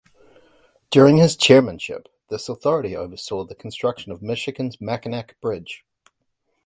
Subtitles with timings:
[0.89, 5.85] During his chairmanship, this authority oversaw the construction of Michigan's Mackinac Bridge.